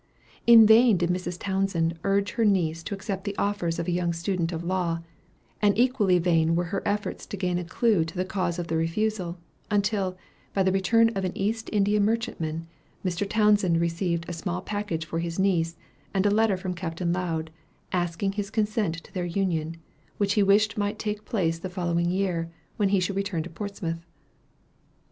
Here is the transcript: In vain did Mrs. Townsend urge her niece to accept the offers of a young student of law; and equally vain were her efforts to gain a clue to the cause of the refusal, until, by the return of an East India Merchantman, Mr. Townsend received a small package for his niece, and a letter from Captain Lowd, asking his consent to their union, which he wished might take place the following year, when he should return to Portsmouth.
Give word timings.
In 0.47 0.65
vain 0.65 0.97
did 0.97 1.11
Mrs. 1.11 1.37
Townsend 1.39 1.99
urge 2.03 2.31
her 2.31 2.43
niece 2.43 2.81
to 2.81 2.95
accept 2.95 3.23
the 3.23 3.37
offers 3.37 3.77
of 3.77 3.87
a 3.87 3.91
young 3.91 4.13
student 4.13 4.51
of 4.51 4.63
law; 4.63 5.01
and 5.61 5.77
equally 5.77 6.17
vain 6.17 6.55
were 6.55 6.63
her 6.73 6.81
efforts 6.87 7.27
to 7.27 7.37
gain 7.37 7.59
a 7.59 7.63
clue 7.63 8.03
to 8.05 8.15
the 8.17 8.25
cause 8.25 8.57
of 8.57 8.65
the 8.65 8.75
refusal, 8.75 9.37
until, 9.69 10.17
by 10.55 10.63
the 10.63 10.71
return 10.71 11.09
of 11.09 11.23
an 11.23 11.37
East 11.37 11.69
India 11.71 11.99
Merchantman, 11.99 12.65
Mr. 13.05 13.29
Townsend 13.29 13.79
received 13.79 14.27
a 14.27 14.33
small 14.33 14.63
package 14.63 15.05
for 15.05 15.19
his 15.19 15.37
niece, 15.37 15.75
and 16.15 16.25
a 16.25 16.31
letter 16.31 16.57
from 16.57 16.73
Captain 16.73 17.13
Lowd, 17.13 17.51
asking 17.91 18.31
his 18.31 18.49
consent 18.49 18.95
to 19.03 19.13
their 19.13 19.23
union, 19.25 19.77
which 20.17 20.33
he 20.33 20.41
wished 20.41 20.79
might 20.79 20.97
take 20.97 21.25
place 21.25 21.59
the 21.59 21.69
following 21.69 22.09
year, 22.09 22.49
when 22.75 22.89
he 22.89 22.99
should 22.99 23.15
return 23.15 23.43
to 23.43 23.51
Portsmouth. 23.51 24.03